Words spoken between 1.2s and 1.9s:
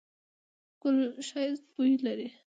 ښایسته